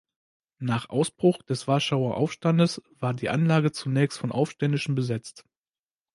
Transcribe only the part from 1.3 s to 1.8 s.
des